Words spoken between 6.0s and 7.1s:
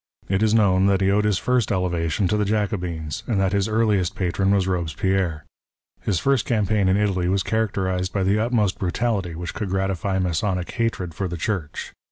His first campaign in